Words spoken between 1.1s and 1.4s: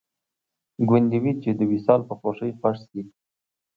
وي